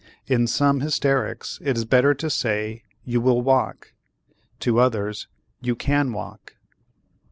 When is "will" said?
3.21-3.43